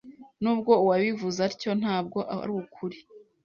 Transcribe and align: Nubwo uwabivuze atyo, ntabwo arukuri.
Nubwo 0.41 0.71
uwabivuze 0.83 1.39
atyo, 1.49 1.71
ntabwo 1.81 2.19
arukuri. 2.41 2.97